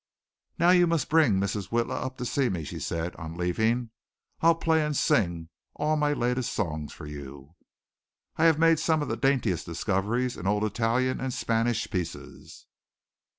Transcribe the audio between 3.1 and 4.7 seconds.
on leaving. "I'll